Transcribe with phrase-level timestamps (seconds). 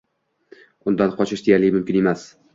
[0.93, 2.27] Undan qochish deyarli mumkin emas